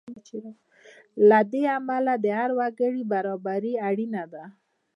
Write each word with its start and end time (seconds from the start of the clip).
له 1.29 1.39
دې 1.51 1.63
امله 1.77 2.13
د 2.23 2.25
هر 2.37 2.49
وګړي 2.59 3.01
برابري 3.11 3.73
اړینه 3.89 4.23
ده. 4.33 4.43